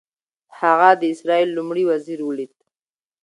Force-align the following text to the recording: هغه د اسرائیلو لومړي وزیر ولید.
هغه 0.59 0.89
د 1.01 1.03
اسرائیلو 1.13 1.53
لومړي 1.57 1.83
وزیر 1.91 2.19
ولید. 2.23 2.51